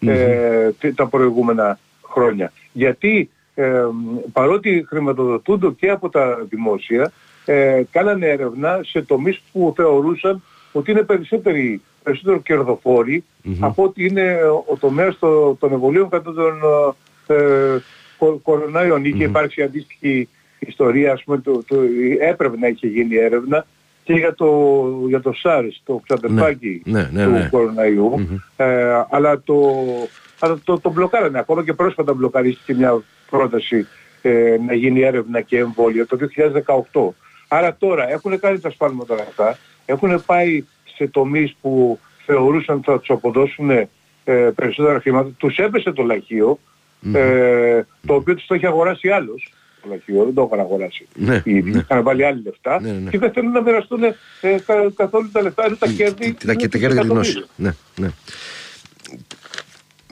ε, 0.00 0.70
τα 0.94 1.06
προηγούμενα 1.06 1.78
χρόνια. 2.02 2.52
Γιατί 2.72 3.30
ε, 3.54 3.84
παρότι 4.32 4.84
χρηματοδοτούνται 4.88 5.70
και 5.70 5.90
από 5.90 6.08
τα 6.08 6.46
δημόσια, 6.48 7.12
ε, 7.44 7.82
κάνανε 7.90 8.26
έρευνα 8.26 8.80
σε 8.82 9.02
τομείς 9.02 9.40
που 9.52 9.72
θεωρούσαν 9.76 10.42
ότι 10.72 10.90
είναι 10.90 11.02
περισσότεροι 11.02 11.82
περισσότερο 12.04 12.38
κερδοφόροι 12.40 13.24
mm-hmm. 13.44 13.56
από 13.60 13.82
ότι 13.82 14.06
είναι 14.06 14.38
ο 14.66 14.76
τομέας 14.76 15.18
το, 15.18 15.54
των 15.54 15.72
εμβολίων 15.72 16.08
κατά 16.08 16.32
των 16.34 16.52
ε, 17.26 17.36
κο, 18.18 18.40
κοροναϊών. 18.42 19.00
Mm-hmm. 19.00 19.04
Είχε 19.04 19.24
υπάρξει 19.24 19.62
αντίστοιχη 19.62 20.28
ιστορία, 20.58 21.12
ας 21.12 21.22
πούμε, 21.24 21.38
το, 21.38 21.62
το, 21.66 21.76
έπρεπε 22.20 22.56
να 22.56 22.68
είχε 22.68 22.86
γίνει 22.86 23.16
έρευνα 23.16 23.66
και 24.04 24.12
για 24.12 24.34
το, 24.34 24.48
για 25.08 25.20
το 25.20 25.32
SARS, 25.42 25.80
το 25.84 26.00
ξαδερφάκι 26.06 26.82
ναι, 26.84 27.08
ναι, 27.12 27.20
ναι, 27.20 27.24
του 27.24 27.30
ναι. 27.30 27.48
κοροναϊού, 27.50 28.14
mm-hmm. 28.18 28.64
ε, 28.64 29.04
αλλά 29.10 29.40
το, 29.40 29.56
αλλά 30.38 30.58
το, 30.64 30.78
το 30.80 30.90
μπλοκάρανε. 30.90 31.38
Ακόμα 31.38 31.64
και 31.64 31.72
πρόσφατα 31.72 32.14
μπλοκαρίστηκε 32.14 32.74
μια 32.74 33.02
πρόταση 33.30 33.86
ε, 34.22 34.56
να 34.66 34.74
γίνει 34.74 35.00
έρευνα 35.00 35.40
και 35.40 35.58
εμβόλιο 35.58 36.06
το 36.06 36.18
2018. 36.92 37.08
Άρα 37.48 37.76
τώρα 37.76 38.10
έχουν 38.10 38.40
κάνει 38.40 38.58
τα 38.58 38.70
σπάλματα 38.70 39.14
αυτά, 39.14 39.58
έχουν 39.86 40.24
πάει 40.26 40.64
σε 40.94 41.06
τομείς 41.06 41.54
που 41.60 41.98
θεωρούσαν 42.26 42.82
θα 42.84 42.98
τους 42.98 43.10
αποδώσουν 43.10 43.70
ε, 43.70 43.88
περισσότερα 44.54 45.00
χρήματα. 45.00 45.30
Τους 45.36 45.56
έπεσε 45.56 45.92
το 45.92 46.02
λαχείο, 46.02 46.58
ε, 47.14 47.82
το 48.06 48.14
οποίο 48.14 48.34
τους 48.34 48.46
το 48.46 48.54
έχει 48.54 48.66
αγοράσει 48.66 49.08
άλλος. 49.08 49.52
Το 49.82 49.88
λαχείο, 49.90 50.24
δεν 50.24 50.34
το 50.34 50.42
έχουν 50.42 50.60
αγοράσει. 50.60 51.06
Ναι, 51.14 51.42
Οι 51.44 51.54
ίδιοι 51.56 51.70
ναι. 51.70 51.78
είχαν 51.78 52.02
βάλει 52.02 52.24
άλλοι 52.24 52.42
λεφτά 52.44 52.80
Ναι, 52.80 52.90
ναι. 52.90 53.10
και 53.10 53.18
δεν 53.18 53.32
θέλουν 53.32 53.52
να 53.52 53.62
μοιραστούν 53.62 54.02
ε, 54.04 54.14
κα- 54.66 54.90
καθόλου 54.96 55.30
τα 55.32 55.42
λεφτά, 55.42 55.64
ενώ 55.64 55.76
τα 55.76 55.86
κέρδη 55.86 56.32
Τα, 56.32 56.38
είναι 56.44 56.54
και 56.54 56.68
τα 56.68 56.78
κέρδη 56.78 56.96
εκατομμύρια. 56.98 57.30
γνώση. 57.30 57.44
Ναι, 57.56 57.70
ναι. 58.00 58.08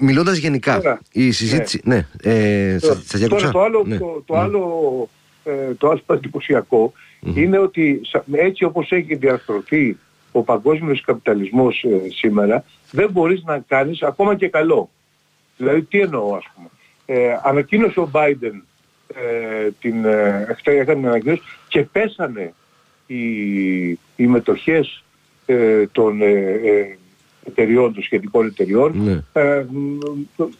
Μιλώντας 0.00 0.36
γενικά, 0.36 0.80
Τώρα, 0.80 1.00
η 1.12 1.30
συζήτηση. 1.30 1.80
Ναι, 1.84 2.06
ε, 2.22 2.76
Τώρα, 2.78 2.94
σας, 2.94 3.04
σας 3.06 3.20
διάκοψα. 3.20 3.50
τώρα 3.50 3.52
το 3.52 3.62
άλλο, 3.62 3.84
Ναι. 3.86 3.98
το, 3.98 4.22
το 4.26 4.38
άλλο, 4.38 5.08
ε, 5.44 5.74
το 5.78 5.88
άλλο 5.90 6.00
εντυπωσιακό 6.06 6.92
είναι 7.34 7.58
ότι 7.58 8.00
σα- 8.02 8.38
έτσι 8.38 8.64
όπως 8.64 8.90
έχει 8.92 9.14
διαρθρωθεί 9.14 9.98
ο 10.32 10.42
παγκόσμιος 10.42 11.00
καπιταλισμός 11.00 11.84
ε, 11.84 12.10
σήμερα 12.10 12.64
δεν 12.90 13.10
μπορείς 13.10 13.42
να 13.44 13.58
κάνεις 13.58 14.02
ακόμα 14.02 14.34
και 14.34 14.48
καλό. 14.48 14.90
Δηλαδή 15.56 15.82
τι 15.82 16.00
εννοώ 16.00 16.34
ας 16.34 16.44
πούμε. 16.54 16.68
Ε, 17.06 17.36
ανακοίνωσε 17.42 18.00
ο 18.00 18.10
Biden 18.12 18.60
ε, 19.14 19.70
την, 19.80 20.04
ε, 20.04 20.46
χτες 20.58 20.74
έκανε 20.74 20.98
την 21.00 21.08
ανακοίνωση 21.08 21.42
και 21.68 21.82
πέσανε 21.82 22.54
οι, 23.06 23.22
οι 23.90 24.26
μετοχές 24.26 25.04
ε, 25.46 25.86
των 25.86 26.22
ε, 26.22 26.26
ε, 26.64 26.96
εταιριών, 27.46 27.94
των 27.94 28.02
σχετικών 28.02 28.46
εταιριών 28.46 28.92
Ναι. 29.04 29.40
ε, 29.42 29.64
μ, 29.70 29.98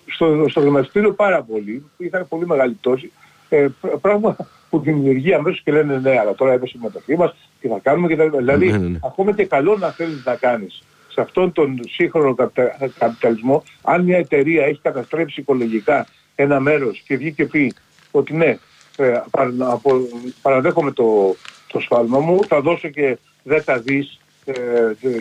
στο, 0.06 0.48
στο 0.48 0.60
χρηματιστήριο 0.60 1.12
πάρα 1.12 1.42
πολύ, 1.42 1.84
είχαν 1.96 2.28
πολύ 2.28 2.46
μεγάλη 2.46 2.72
πτώση, 2.72 3.12
ε, 3.48 3.66
πρα- 3.80 3.96
πράγμα 3.98 4.36
που 4.72 4.78
δημιουργεί 4.80 5.34
αμέσως 5.34 5.60
και 5.62 5.72
λένε 5.72 5.98
ναι, 5.98 6.18
αλλά 6.18 6.34
τώρα 6.34 6.52
έπεσε 6.52 6.72
η 6.76 6.80
μετοχή 6.82 7.16
μας, 7.16 7.34
τι 7.60 7.68
θα 7.68 7.78
κάνουμε 7.82 8.08
και 8.08 8.16
τα 8.16 8.24
λοιπά. 8.24 8.36
Δηλαδή, 8.38 8.66
Ναι, 8.70 8.76
ναι, 8.78 8.88
ναι. 8.88 8.98
ακόμα 9.04 9.32
και 9.34 9.44
καλό 9.44 9.76
να 9.76 9.88
θέλεις 9.90 10.22
να 10.24 10.34
κάνεις 10.34 10.82
σε 11.08 11.20
αυτόν 11.20 11.52
τον 11.52 11.80
σύγχρονο 11.88 12.34
καπιτα- 12.34 12.76
καπιταλισμό, 12.98 13.62
αν 13.82 14.02
μια 14.04 14.18
εταιρεία 14.18 14.64
έχει 14.64 14.80
καταστρέψει 14.82 15.40
οικολογικά 15.40 16.06
ένα 16.34 16.60
μέρος 16.60 17.02
και 17.06 17.16
βγει 17.16 17.32
και 17.32 17.44
πει 17.44 17.74
ότι 18.10 18.34
ναι, 18.34 18.58
ε, 18.96 19.20
παρα- 19.30 19.52
απο- 19.60 20.08
παραδέχομαι 20.42 20.90
το, 20.90 21.36
το 21.66 21.80
σφάλμα 21.80 22.18
μου, 22.18 22.38
θα 22.48 22.60
δώσω 22.60 22.88
και 22.88 23.18
10 23.48 23.78
δις 23.84 24.18
ε, 24.44 24.52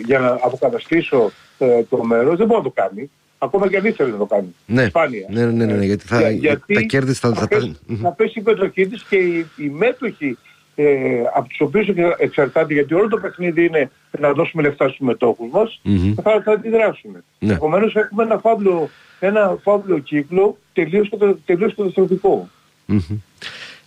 για 0.04 0.18
να 0.18 0.28
αποκαταστήσω 0.28 1.30
ε, 1.58 1.82
το 1.82 2.04
μέρος, 2.04 2.36
δεν 2.36 2.46
μπορεί 2.46 2.58
να 2.62 2.70
το 2.72 2.72
κάνει. 2.74 3.10
Ακόμα 3.44 3.68
και 3.68 3.76
αν 3.76 3.84
ήθελε 3.84 4.10
να 4.10 4.16
το 4.16 4.26
κάνει. 4.26 4.54
Ναι. 4.66 4.84
Σπάνια. 4.84 5.26
Ναι, 5.30 5.44
ναι, 5.46 5.64
ναι, 5.64 5.72
ναι, 5.74 5.84
γιατί 5.84 6.06
θα- 6.06 6.20
τα 6.74 6.80
κέρδη 6.80 7.12
θα- 7.12 7.28
θα 7.34 7.40
τα- 7.40 7.46
πέσει, 7.48 7.76
θα 8.02 8.12
πέσει 8.12 8.38
η 8.38 8.42
μετοχή 8.46 8.86
της 8.86 9.02
και 9.02 9.16
οι, 9.16 9.46
οι 9.56 9.68
μέτοχοι 9.68 10.38
ε, 10.74 11.22
από 11.34 11.48
τους 11.48 11.60
οποίους 11.60 11.88
εξαρτάται, 12.18 12.72
γιατί 12.72 12.94
όλο 12.94 13.08
το 13.08 13.16
παιχνίδι 13.18 13.64
είναι 13.64 13.90
να 14.20 14.32
δώσουμε 14.32 14.62
λεφτά 14.62 14.86
στους 14.88 14.98
μετόχους 15.06 15.50
μας, 15.50 15.80
Μμμ. 15.82 16.14
θα, 16.22 16.42
θα 16.44 16.52
αντιδράσουμε. 16.52 17.24
Ναι. 17.38 17.52
Επομένως 17.52 17.94
έχουμε 17.96 18.22
ένα 18.22 18.38
φαύλο, 18.38 18.88
ένα 19.20 19.58
φαύλο 19.62 19.98
κύκλο 19.98 20.56
τελείως, 20.72 21.08
κατα- 21.08 21.38
τελείως 21.44 21.74
καταστροφικό. 21.74 22.48
Μμμ. 22.86 22.98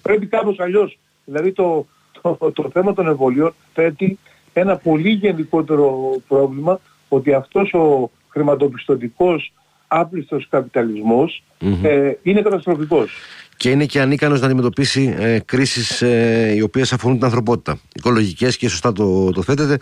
Πρέπει 0.02 0.26
κάπως 0.26 0.60
αλλιώς. 0.60 0.98
Δηλαδή 1.26 1.52
το, 1.52 1.86
το, 2.22 2.52
το 2.54 2.70
θέμα 2.74 2.94
των 2.94 3.08
εμβολίων 3.08 3.54
θέτει 3.74 4.18
ένα 4.54 4.76
πολύ 4.78 5.10
γενικότερο 5.10 6.16
πρόβλημα 6.28 6.80
ότι 7.10 7.34
αυτός 7.34 7.74
ο 7.74 8.12
χρηματοπιστωτικός 8.36 9.54
άπλιστος 9.88 10.48
καπιταλισμός 10.50 11.44
Μμμ. 11.60 11.86
ε, 11.86 12.18
είναι 12.24 12.42
καταστροφικός. 12.42 13.12
Και 13.58 13.70
είναι 13.70 13.86
και 13.86 14.01
ανίκανος 14.01 14.39
να 14.39 14.46
αντιμετωπίσει 14.46 15.15
ε, 15.18 15.39
κρίσεις 15.39 16.01
ε, 16.01 16.54
οι 16.56 16.62
οποίες 16.62 16.94
αφορούν 16.94 17.15
την 17.15 17.25
ανθρωπότητα. 17.25 17.80
Οικολογικές 17.94 18.58
και 18.58 18.70
σωστά 18.70 18.92
το, 18.92 19.32
το 19.32 19.42
θέτετε 19.42 19.77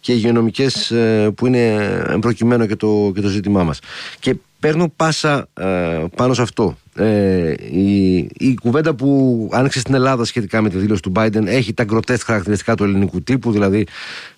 και 0.00 0.12
υγειονομικές 0.12 0.90
ε, 0.90 1.30
που 1.36 1.46
είναι 1.46 1.66
ε, 2.08 2.16
προκειμένου 2.20 2.66
και 2.66 2.76
το, 2.76 3.10
και 3.14 3.20
το 3.20 3.28
ζήτημά 3.28 3.64
μας. 3.64 3.78
Και 4.20 4.36
παίρνω 4.60 4.92
πάσα 4.96 5.46
ε, 5.54 6.04
πάνω 6.16 6.34
σε 6.34 6.42
αυτό. 6.42 6.76
Ε, 6.98 7.54
η, 7.70 8.16
η 8.38 8.54
κουβέντα 8.62 8.94
που 8.94 9.48
άνοιξε 9.52 9.78
στην 9.80 9.94
Ελλάδα 9.94 10.24
σχετικά 10.24 10.62
με 10.62 10.68
τη 10.70 10.78
δήλωση 10.78 11.02
του 11.02 11.12
Biden 11.16 11.46
έχει 11.46 11.72
τα 11.72 11.84
γκροτέσκ 11.84 12.26
χαρακτηριστικά 12.26 12.74
του 12.74 12.84
ελληνικού 12.84 13.22
τύπου. 13.22 13.52
Δηλαδή, 13.52 13.86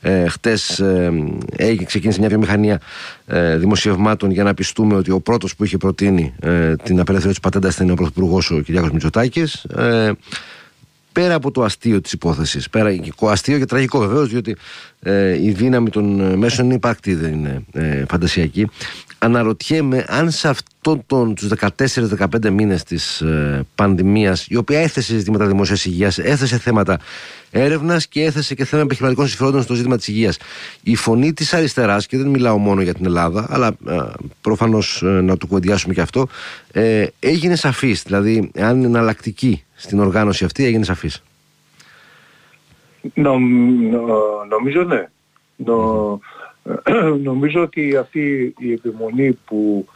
ε, 0.01 0.29
χτες 0.29 0.79
ε, 0.79 1.13
έγινε- 1.57 1.85
ξεκίνησε 1.87 2.19
μια 2.21 2.29
βιομηχανία 2.29 2.81
ε, 3.27 3.57
δημοσιευμάτων 3.57 4.31
για 4.31 4.43
να 4.43 4.55
πειστούμε 4.55 4.95
ότι 4.95 5.11
ο 5.11 5.21
πρώτος 5.21 5.57
που 5.57 5.65
είχε 5.65 5.77
προτείνει 5.77 6.35
ε, 6.41 6.77
την 6.77 7.01
απελευθέρωση 7.01 7.41
της 7.41 7.51
πατέντας 7.51 7.75
ήταν 7.75 7.91
ο 7.91 7.95
Πρωθυπουργός 7.95 8.51
ο 8.51 8.61
Κυριάκος 8.61 8.91
Μητσοτάκης 8.91 9.55
Ε, 9.65 10.11
πέρα 11.13 11.35
από 11.35 11.51
το 11.51 11.63
αστείο 11.63 12.01
της 12.01 12.13
υπόθεσης 12.13 12.71
πέρα 12.71 12.97
και 12.97 13.13
αστείο 13.21 13.59
και 13.59 13.65
τραγικό 13.65 13.99
βεβαίως 13.99 14.29
διότι 14.29 14.57
ε, 15.01 15.43
η 15.43 15.51
δύναμη 15.51 15.91
των 15.91 16.21
ε, 16.21 16.37
μέσων 16.37 16.65
είναι 16.65 16.75
υπαρκτή 16.75 17.15
δεν 17.15 17.33
είναι 17.33 17.65
ε, 17.73 18.05
φαντασιακή 18.09 18.67
αναρωτιέμαι 19.19 20.05
αν 20.09 20.31
σε 20.31 20.49
αυτόν 20.49 21.03
τον 21.07 21.35
τους 21.35 21.51
14-15 22.39 22.51
μήνες 22.51 22.83
της 22.83 23.21
ε, 23.21 23.67
πανδημίας 23.75 24.47
η 24.47 24.57
οποία 24.57 24.81
έθεσε 24.81 25.19
ζητήματα 25.19 25.47
δημόσιας 25.47 25.85
υγείας 25.85 26.19
έθεσε 26.19 26.59
θέματα 26.59 26.99
έρευνας 27.51 28.07
και 28.07 28.25
έθεσε 28.25 28.55
και 28.55 28.65
θέμα 28.65 28.83
επιχειρηματικών 28.83 29.27
συμφερόντων 29.29 29.63
στο 29.63 29.75
ζήτημα 29.75 29.97
της 29.97 30.09
υγείας. 30.09 30.39
Η 30.83 30.95
φωνή 30.95 31.33
της 31.33 31.55
αριστεράς 31.55 32.07
και 32.07 32.17
δεν 32.17 32.27
μιλάω 32.27 32.59
μόνο 32.59 32.81
για 32.81 32.95
την 32.95 33.05
Ελλάδα 33.05 33.47
αλλά 33.51 33.67
ε, 33.89 33.97
προφανώς 34.41 35.03
ε, 35.03 35.07
να 35.07 35.37
το 35.37 35.47
κουβεντιάσουμε 35.47 35.95
και 35.95 36.01
αυτό 36.01 36.27
ε, 36.73 37.07
έγινε 37.21 37.57
σαφής. 37.57 38.03
Δηλαδή 38.03 38.51
αν 38.59 38.77
είναι 38.77 38.87
εναλλακτική 38.87 39.65
στην 39.75 39.99
οργάνωση 40.01 40.45
αυτή 40.45 40.65
έγινε 40.65 40.85
σαφής. 40.85 41.23
Νομ- 43.15 43.91
νο- 43.91 44.45
νομίζω 44.49 44.83
ναι. 44.83 45.09
Νο- 45.57 46.21
νομίζω 47.31 47.63
ότι 47.63 47.97
αυτή 47.97 48.55
η 48.59 48.73
επιμονή 48.73 49.39
που 49.45 49.87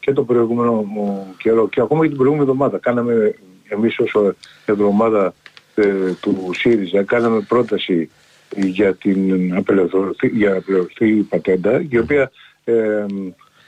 και 0.00 0.12
το 0.12 0.24
προηγούμενο 0.24 0.72
μου 0.72 1.34
καιρό 1.38 1.68
και 1.68 1.80
ακόμα 1.80 2.02
και 2.02 2.08
την 2.08 2.16
προηγούμενη 2.16 2.50
εβδομάδα 2.50 2.78
κάναμε 2.78 3.34
εμείς 3.68 3.98
ως 3.98 4.34
εβδομάδα 4.64 5.34
ε, 5.74 6.12
του 6.20 6.50
ΣΥΡΙΖΑ 6.54 7.02
κάναμε 7.02 7.40
πρόταση 7.40 8.10
για 8.56 8.94
την 8.94 9.54
απελευθερωθεί, 9.56 10.28
για 10.28 10.50
να 10.50 10.56
απελευθερωθεί 10.56 11.16
η 11.18 11.22
πατέντα 11.22 11.84
η 11.88 11.98
οποία 11.98 12.30
ε, 12.64 13.06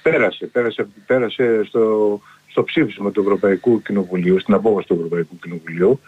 πέρασε, 0.03 0.47
πέρασε, 0.47 0.87
πέρασε 1.07 1.65
στο, 1.65 2.21
στο 2.51 2.65
ψήφισμα 2.65 3.11
του 3.11 3.21
Ευρωπαϊκού 3.21 3.83
Κοινοβουλίου, 3.83 4.41
στην 4.41 4.55
απόφαση 4.55 4.87
του 4.87 4.95
Ευρωπαϊκού 4.95 5.39
Κοινοβουλίου 5.43 6.01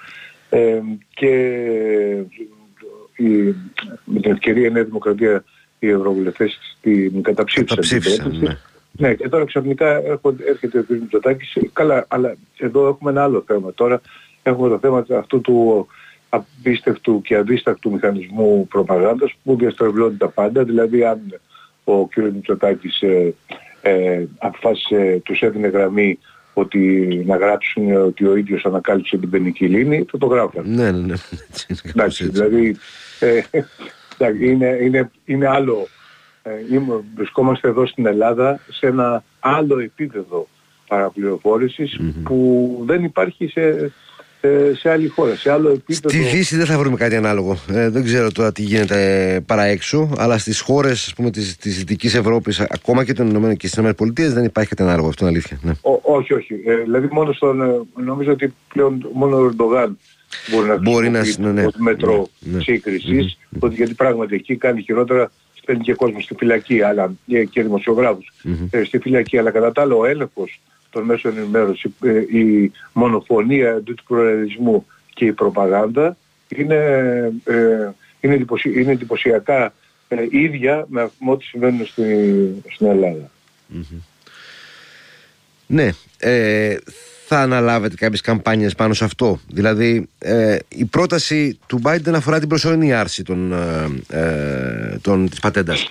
ε, 0.51 0.81
και 1.15 1.33
η, 3.17 3.55
με 4.05 4.21
την 4.21 4.31
ευκαιρία 4.31 4.67
η 4.67 4.71
Νέα 4.71 4.85
Δημοκρατία 4.85 5.45
οι 5.79 5.89
Ευρωβουλευτές 5.89 6.59
την 6.81 7.23
καταψήφισαν. 7.23 7.79
την 7.81 7.91
Καταψήφισαν, 7.99 8.31
πρόταση. 8.31 8.59
Ναι, 8.99 9.15
και 9.15 9.29
τώρα 9.29 9.45
ξαφνικά 9.45 9.97
έρχονται- 9.97 10.49
έρχεται 10.49 10.79
ο 10.79 10.83
κ. 10.83 10.89
Μητσοτάκης. 10.91 11.57
Καλά, 11.73 12.05
αλλά 12.09 12.37
εδώ 12.57 12.89
έχουμε 12.89 13.11
ένα 13.11 13.23
άλλο 13.23 13.45
θέμα. 13.47 13.73
Τώρα 13.75 14.01
έχουμε 14.43 14.69
το 14.69 14.79
θέμα 14.79 15.07
αυτού 15.19 15.41
του 15.41 15.87
απίστευτου 16.29 17.23
και 17.23 17.37
αδίστακτου 17.37 17.91
μηχανισμού 17.93 18.67
προπαγάνδας 18.69 19.35
που 19.45 19.57
διαστρεβλώνει 19.57 20.17
τα 20.17 20.29
πάντα. 20.29 20.65
Δηλαδή 20.65 21.05
αν 21.05 21.41
ο 21.85 22.07
κ. 22.09 22.17
Μητσοτάκης 22.17 23.01
ε, 23.01 23.35
ε, 23.83 24.25
αποφάσισε, 24.39 25.21
τους 25.25 25.41
έδινε 25.41 25.69
γραμμή 25.69 26.19
ότι 26.55 26.79
να 27.27 27.37
γράψουν 27.37 27.93
ότι 27.97 28.27
ο 28.27 28.37
ίδιος 28.37 28.65
ανακάλυψε 28.65 29.17
την 29.17 29.31
πενικυλίνη, 29.31 30.05
θα 30.11 30.19
το 30.19 30.27
γράφουν. 30.27 30.63
ναι 30.75 30.91
ναι 30.91 30.99
ναι 31.07 31.15
Έτσι 31.51 31.67
είναι, 31.69 31.79
κάπως 31.83 31.91
Εντάξει, 31.95 32.25
έτσι. 32.25 32.43
δηλαδή 32.43 32.77
ε, 33.21 33.27
εντάξει, 33.51 33.73
είναι, 34.41 34.79
είναι, 34.83 35.11
είναι 35.25 35.49
άλλο. 35.49 35.87
Ε, 36.43 36.51
είμαι- 36.75 37.05
βρισκόμαστε 37.17 37.69
εδώ 37.69 37.87
στην 37.87 38.07
Ελλάδα 38.07 38.61
σε 38.71 38.87
ένα 38.87 39.25
άλλο 39.41 39.79
επίπεδο 39.79 40.49
παραπληροφόρησης 40.89 42.01
που 42.25 42.83
δεν 42.87 43.05
υπάρχει 43.05 43.47
σε, 43.47 43.93
σε, 44.41 44.75
σε 44.75 44.91
άλλη 44.91 45.09
χώρα. 45.09 45.35
Σε 45.35 45.51
άλλο 45.51 45.69
επίπεδο. 45.69 46.09
Στη 46.09 46.19
Δύση 46.19 46.57
δεν 46.57 46.67
θα 46.67 46.79
βρούμε 46.79 46.97
κάτι 46.97 47.17
ανάλογο. 47.17 47.57
Ε, 47.71 47.89
δεν 47.89 48.05
ξέρω 48.05 48.33
τώρα 48.33 48.53
τι 48.53 48.63
γίνεται 48.63 49.33
ε, 49.35 49.41
παρά 49.41 49.63
έξω, 49.65 50.11
αλλά 50.19 50.39
στις 50.39 50.61
χώρες 50.61 51.15
της 51.33 51.57
της 51.57 51.77
Δυτικής 51.79 52.15
Ευρώπης, 52.15 52.61
ακόμα 52.61 53.05
και 53.05 53.13
των 53.13 53.29
Ηνωμένων 53.29 53.57
και 53.57 53.67
στις 53.69 53.85
ΗΠΑ, 53.85 54.13
δεν 54.15 54.45
υπάρχει 54.45 54.69
κάτι 54.69 54.83
ανάλογο. 54.83 55.09
Αυτό 55.09 55.27
είναι 55.27 55.35
αλήθεια. 55.35 55.59
Ναι. 55.63 55.73
Ό, 55.81 56.01
όχι, 56.03 56.35
όχι. 56.35 56.55
Ε, 56.67 56.75
δηλαδή 56.77 57.09
μόνο 57.11 57.33
στον, 57.33 57.63
ε, 57.63 57.81
νομίζω 58.05 58.33
ότι 58.33 58.55
πλέον 58.73 59.09
μόνο 59.13 59.37
ο 59.37 59.45
Ερντογάν 59.45 59.99
μπορεί 60.51 60.67
να 60.69 60.77
Μπορεί 60.77 61.11
να- 61.11 61.19
χρησιμοποιεί 61.21 61.53
ναι, 61.55 61.61
ναι. 61.61 61.67
ως 61.67 61.75
μέτρο 61.79 62.29
Ναι, 62.39 62.57
ναι. 62.57 62.63
σύγκρισης, 62.63 63.39
ότι 63.59 63.75
γιατί 63.75 63.95
πράγματι 63.95 64.35
εκεί 64.35 64.57
κάνει 64.57 64.83
χειρότερα, 64.83 65.31
στέλνει 65.55 65.83
και 65.83 65.95
κόσμο 65.95 66.21
στη 66.21 66.35
φυλακή 66.39 66.83
αλλά, 66.83 67.13
και, 67.27 67.45
και 67.45 67.63
δημοσιογράφους 67.63 68.33
ε, 68.71 68.85
στη 68.85 68.99
φυλακή, 68.99 69.39
αλλά 69.39 69.51
κατά 69.51 69.73
τα 69.73 69.83
άλλα 69.83 69.95
ο 69.95 70.05
έλεγχος 70.05 70.61
των 70.91 71.05
μέσων 71.05 71.37
ενημέρωσης, 71.39 71.91
ε, 72.03 72.39
η 72.39 72.73
μονοφωνία 72.93 73.81
του 73.81 73.95
προερισμού 74.07 74.87
και 75.15 75.25
η 75.25 75.33
προπαγάνδα 75.33 76.17
είναι, 76.49 76.77
ε, 77.45 77.89
είναι, 78.21 78.35
εντυπωσι- 78.35 78.77
είναι 78.77 78.93
εντυπωσιακά 78.93 79.73
ε, 80.09 80.17
ίδια 80.31 80.87
με 80.89 81.11
ό,τι 81.27 81.45
συμβαίνουν 81.45 81.87
στη, 81.87 82.03
στην 82.73 82.87
Ελλάδα. 82.87 83.31
Ναι, 85.67 85.91
ε, 86.19 86.77
θα 87.29 87.41
αναλάβετε 87.41 87.95
κάποιες 87.95 88.21
καμπάνιες 88.21 88.75
πάνω 88.75 88.95
σε 88.95 89.05
αυτό. 89.05 89.41
Δηλαδή, 89.49 90.09
ε, 90.19 90.57
η 90.69 90.85
πρόταση 90.85 91.59
του 91.67 91.81
Biden 91.85 92.13
αφορά 92.15 92.39
την 92.39 92.49
προσωρινή 92.49 92.93
άρση 92.93 93.23
των, 93.23 93.53
ε, 93.53 94.19
ε, 94.19 94.99
των, 95.01 95.29
της 95.29 95.41
πατέντας. 95.41 95.89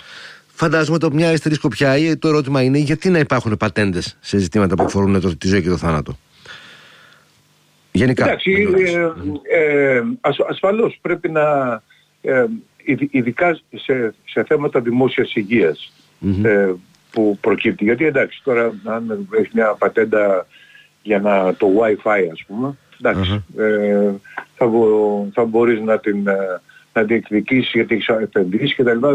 Φαντάζομαι 0.54 0.98
το 0.98 1.12
μια 1.12 1.28
αριστερή 1.28 1.56
σκοπιά 1.56 1.98
ή 1.98 2.18
το 2.18 2.28
ερώτημα 2.28 2.62
είναι 2.62 2.78
γιατί 2.78 3.10
να 3.10 3.20
υπάρχουν 3.20 3.58
πατέντες 3.58 4.18
σε 4.20 4.38
ζητήματα 4.38 4.76
που 4.76 4.84
αφορούν 4.84 5.22
το, 5.22 5.38
τη 5.38 5.48
ζωή 5.48 5.62
και 5.62 5.70
το 5.70 5.78
θάνατο. 5.78 6.18
Γενικά. 7.92 8.26
Εντάξει, 8.26 8.68
ε, 9.50 9.96
ε, 9.96 10.04
ασφαλώς 10.50 10.98
πρέπει 11.02 11.30
να, 11.30 11.82
ε, 12.22 12.46
ειδικά 13.10 13.60
σε, 13.76 14.14
σε 14.26 14.44
θέματα 14.44 14.80
δημόσιας 14.80 15.34
ε, 16.44 16.72
που 17.12 17.38
προκύπτει. 17.42 17.84
Γιατί 17.84 18.06
εντάξει, 18.06 18.42
τώρα 18.44 18.74
αν 18.84 19.28
έχει 19.40 19.50
μια 19.54 19.76
πατέντα 19.80 20.48
για 21.06 21.20
να, 21.20 21.56
το 21.56 21.68
Wi-Fi 21.80 22.28
ας 22.32 22.44
πούμε, 22.48 22.78
ε, 23.58 24.12
θα, 24.56 24.70
θα 25.34 25.46
μπορείς 25.46 25.82
να 25.82 26.00
την, 26.00 26.28
ε, 26.28 26.62
να 26.94 27.04
διεκδικήσεις 27.04 27.72
γιατί 27.74 27.96
έχεις 27.96 28.08
επενδύσεις 28.08 28.76
κτλ. 28.76 29.06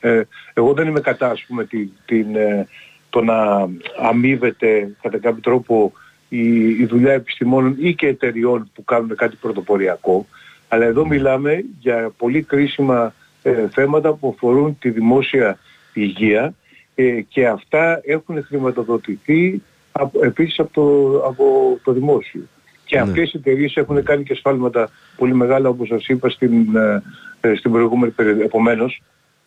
Ε, 0.00 0.22
εγώ 0.54 0.72
δεν 0.72 0.86
είμαι 0.86 1.00
κατά 1.00 1.30
ας 1.30 1.44
πούμε 1.46 1.64
την, 1.64 1.90
την, 2.04 2.36
ε, 2.36 2.66
το 3.10 3.22
να 3.22 3.68
αμείβεται 4.00 4.96
κατά 5.02 5.18
κάποιο 5.18 5.40
τρόπο 5.42 5.92
η, 6.28 6.68
η 6.68 6.86
δουλειά 6.86 7.12
επιστημόνων 7.12 7.76
ή 7.78 7.94
και 7.94 8.06
εταιριών 8.06 8.70
που 8.74 8.84
κάνουν 8.84 9.16
κάτι 9.16 9.36
πρωτοποριακό. 9.36 10.26
Αλλά 10.68 10.84
εδώ 10.84 11.06
μιλάμε 11.06 11.64
για 11.80 12.10
πολύ 12.16 12.42
κρίσιμα 12.42 13.14
ε, 13.42 13.68
θέματα 13.68 14.12
που 14.12 14.32
αφορούν 14.36 14.78
τη 14.78 14.90
δημόσια 14.90 15.58
υγεία 15.92 16.54
ε, 16.94 17.20
και 17.20 17.46
αυτά 17.46 18.00
έχουν 18.04 18.44
χρηματοδοτηθεί 18.44 19.62
από, 19.98 20.24
επίσης 20.24 20.58
από 20.58 20.72
το, 20.72 21.16
από 21.26 21.78
το 21.84 21.92
δημόσιο. 21.92 22.40
Και 22.84 22.96
ναι. 22.96 23.02
αυτές 23.02 23.32
οι 23.32 23.36
εταιρείες 23.36 23.76
έχουν 23.76 24.02
κάνει 24.02 24.22
και 24.22 24.34
σφάλματα 24.34 24.88
πολύ 25.16 25.34
μεγάλα 25.34 25.68
όπως 25.68 25.88
σας 25.88 26.08
είπα 26.08 26.28
στην, 26.28 26.76
ε, 26.76 27.02
ε 27.40 27.54
στην 27.54 27.72
προηγούμενη 27.72 28.12
περίοδο. 28.12 28.42
Επομένως, 28.42 29.02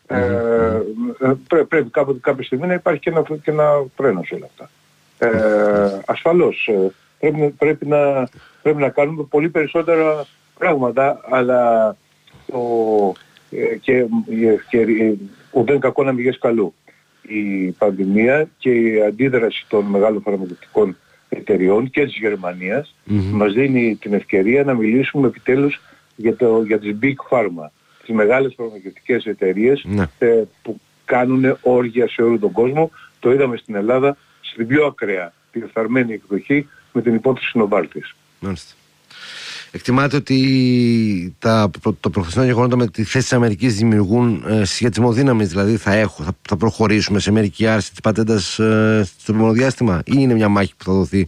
ε, 0.08 0.82
πρέ, 1.48 1.64
πρέπει 1.64 1.90
κάποτε, 1.90 2.20
κάποια 2.22 2.44
στιγμή 2.44 2.68
να 2.68 2.74
υπάρχει 2.74 3.00
και 3.00 3.10
ένα, 3.10 3.22
και 3.22 3.52
ένα 3.52 3.70
φρένο 3.96 4.24
σε 4.24 4.36
όλα 4.36 4.46
αυτά. 4.46 4.70
Ε, 5.20 6.02
ασφαλώς 6.06 6.68
ε, 6.68 6.92
πρέπει, 7.20 7.54
πρέπει, 7.58 7.88
να, 7.88 8.30
πρέπει 8.62 8.82
να 8.82 8.90
κάνουμε 8.90 9.24
πολύ 9.24 9.50
περισσότερα 9.50 10.26
πράγματα 10.58 11.20
αλλά 11.30 11.96
το, 12.52 12.60
ε, 13.52 13.76
και, 13.76 14.06
και 14.70 14.86
ουδέν 15.52 15.80
κακό 15.80 16.04
να 16.04 16.12
μην 16.12 16.40
καλού. 16.40 16.74
Η 17.28 17.72
πανδημία 17.72 18.50
και 18.58 18.70
η 18.70 19.02
αντίδραση 19.02 19.66
των 19.68 19.86
μεγάλων 19.86 20.22
φαρμακευτικών 20.22 20.98
εταιριών 21.30 21.90
και 21.90 22.06
της 22.06 22.18
γερμανιας 22.18 22.96
μας 23.32 23.54
δίνει 23.54 23.96
την 23.96 24.14
ευκαιρία 24.14 24.64
να 24.64 24.74
μιλήσουμε 24.74 25.28
επιτέλους 25.28 25.82
για, 26.16 26.36
το, 26.36 26.64
για 26.64 26.80
τις 26.80 26.96
Big 27.02 27.16
Pharma, 27.30 27.70
τις 28.06 28.16
μεγάλες 28.16 28.54
φαρμακευτικές 28.58 29.26
εταιρείες 29.26 29.84
ναι. 29.86 30.06
ε, 30.20 30.44
που 30.62 30.80
κάνουν 31.06 31.58
όργια 31.62 32.10
σε 32.10 32.22
όλο 32.22 32.40
τον 32.40 32.52
κόσμο. 32.52 32.92
Το 33.20 33.32
είδαμε 33.32 33.58
στην 33.58 33.76
Ελλάδα 33.76 34.18
στην 34.42 34.68
πιο 34.68 34.86
ακραία, 34.86 35.34
τη 35.52 35.60
διεφθαρμένη 35.60 36.14
εκδοχή 36.14 36.68
με 36.94 37.02
την 37.02 37.14
υπόθεση 37.14 37.58
Νοβάλτης. 37.58 38.16
Μάλιστα. 38.40 38.76
Εκτιμάτε 39.78 40.16
ότι 40.16 41.36
τα, 41.40 41.70
το 42.00 42.10
προχθεσινό 42.10 42.44
γεγονότα 42.46 42.76
με 42.76 42.88
τη 42.88 43.04
θέση 43.04 43.18
της 43.18 43.34
Αμερικής 43.34 43.76
δημιουργούν 43.76 44.44
ε, 44.48 44.64
σχετισμό 44.66 45.12
δύναμης, 45.12 45.50
δηλαδή 45.50 45.78
θα, 45.78 45.94
έχω, 45.94 46.24
θα, 46.24 46.32
θα 46.50 46.58
προχωρήσουμε 46.58 47.20
σε 47.20 47.32
μερική 47.32 47.68
άρση 47.68 47.90
της 47.90 48.00
πατέντας 48.00 48.60
ε, 48.60 49.04
στο 49.20 49.34
επόμενο 49.34 49.54
διάστημα, 49.54 50.02
ή 50.06 50.14
είναι 50.16 50.34
μια 50.34 50.50
μάχη 50.50 50.74
που 50.78 50.84
θα 50.84 50.94
δοθεί 50.94 51.28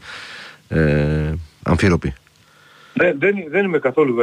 ε, 0.70 1.32
αμφίροπη; 1.64 2.14
Δεν, 2.94 3.16
δεν, 3.20 3.36
δεν 3.50 3.66
είμαι 3.66 3.80
καθόλου 3.80 4.16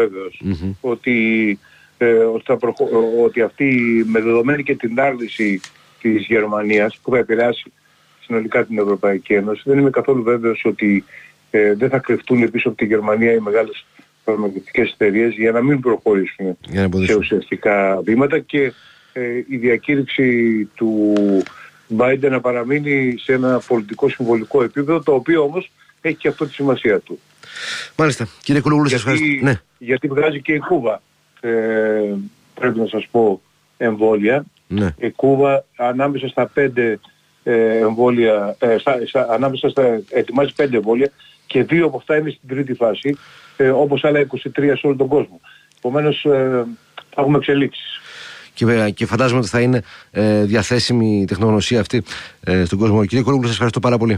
ότι, 0.80 1.58
ε, 1.98 2.12
ότι, 2.12 2.44
θα 2.44 2.56
προχω... 2.56 2.88
ότι 3.24 3.40
αυτή 3.40 4.04
με 4.06 4.20
δεδομένη 4.20 4.62
και 4.62 4.74
την 4.74 5.00
άρνηση 5.00 5.60
της 6.00 6.26
Γερμανίας 6.26 6.98
που 7.02 7.10
θα 7.10 7.18
επηρεάσει 7.18 7.72
συνολικά 8.20 8.64
την 8.64 8.78
Ευρωπαϊκή 8.78 9.32
Ένωση 9.32 9.62
δεν 9.64 9.78
είμαι 9.78 9.90
καθόλου 9.90 10.22
βέβαιος 10.22 10.64
ότι 10.64 11.04
ε, 11.50 11.74
δεν 11.74 11.88
θα 11.88 11.98
κρυφτούν 11.98 12.50
πίσω 12.50 12.68
από 12.68 12.76
τη 12.76 12.84
Γερμανία 12.84 13.32
οι 13.32 13.38
μεγάλες 13.38 13.86
φαρμακευτικές 14.26 14.90
εταιρείες 14.90 15.34
για 15.34 15.52
να 15.52 15.62
μην 15.62 15.80
προχωρήσουν 15.80 16.58
σε 17.04 17.14
ουσιαστικά 17.14 18.00
βήματα 18.04 18.38
και 18.38 18.72
ε, 19.12 19.36
η 19.48 19.56
διακήρυξη 19.56 20.64
του 20.74 21.14
Biden 21.98 22.28
να 22.30 22.40
παραμείνει 22.40 23.14
σε 23.18 23.32
ένα 23.32 23.60
πολιτικό 23.66 24.08
συμβολικό 24.08 24.62
επίπεδο 24.62 25.02
το 25.02 25.14
οποίο 25.14 25.42
όμως 25.42 25.70
έχει 26.00 26.16
και 26.16 26.28
αυτό 26.28 26.46
τη 26.46 26.52
σημασία 26.52 26.98
του. 26.98 27.18
Μάλιστα. 27.96 28.28
Κύριε 28.42 28.60
Κουλογούλου, 28.60 28.88
σας 28.88 28.98
ευχαριστώ. 28.98 29.26
Ναι. 29.42 29.60
Γιατί 29.78 30.08
βγάζει 30.08 30.42
και 30.42 30.52
η 30.52 30.58
Κούβα, 30.58 31.02
ε, 31.40 31.50
πρέπει 32.54 32.78
να 32.78 32.86
σας 32.86 33.06
πω, 33.10 33.40
εμβόλια. 33.76 34.44
Ναι. 34.68 34.94
Η 34.98 35.10
Κούβα 35.10 35.64
ανάμεσα 35.76 36.28
στα 36.28 36.46
πέντε 36.46 36.98
ε, 37.42 37.76
εμβόλια, 37.76 38.56
ε, 38.58 38.76
στα, 39.06 39.26
ανάμεσα 39.30 39.68
στα, 39.68 40.00
ετοιμάζει 40.10 40.52
πέντε 40.54 40.76
εμβόλια 40.76 41.10
και 41.46 41.62
δύο 41.62 41.86
από 41.86 41.96
αυτά 41.96 42.16
είναι 42.16 42.30
στην 42.30 42.48
τρίτη 42.48 42.74
φάση, 42.74 43.16
ε, 43.56 43.68
όπως 43.68 44.04
άλλα 44.04 44.20
23 44.20 44.76
σε 44.76 44.86
όλο 44.86 44.96
τον 44.96 45.08
κόσμο. 45.08 45.40
Επομένως 45.78 46.24
ε, 46.24 46.64
θα 46.94 47.20
έχουμε 47.20 47.36
εξελίξεις. 47.38 48.00
Και, 48.54 48.90
και 48.90 49.06
φαντάζομαι 49.06 49.38
ότι 49.38 49.48
θα 49.48 49.60
είναι 49.60 49.82
ε, 50.10 50.42
διαθέσιμη 50.42 51.20
η 51.20 51.24
τεχνογνωσία 51.24 51.80
αυτή 51.80 52.02
ε, 52.40 52.64
στον 52.64 52.78
κόσμο. 52.78 53.04
Κύριε 53.04 53.24
Κολούγκου, 53.24 53.42
σας 53.42 53.52
ευχαριστώ 53.52 53.80
πάρα 53.80 53.98
πολύ. 53.98 54.14